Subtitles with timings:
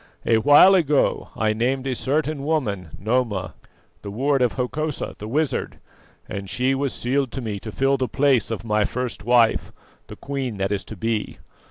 [0.25, 3.53] "A while ago I named a certain woman, Noma,
[4.01, 5.77] the ward of Hokosa the wizard,
[6.27, 9.71] and she was sealed to me to fill the place of my first wife,
[10.07, 11.37] the queen that is to be.